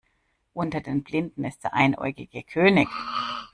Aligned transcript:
Unter 0.55 0.81
den 0.81 1.03
Blinden 1.03 1.43
ist 1.43 1.63
der 1.63 1.75
Einäugige 1.75 2.41
König. 2.41 2.87